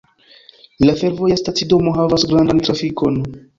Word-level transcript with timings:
La 0.87 0.95
fervoja 1.01 1.37
stacidomo 1.43 1.95
havas 1.99 2.27
grandan 2.35 2.65
trafikon. 2.67 3.25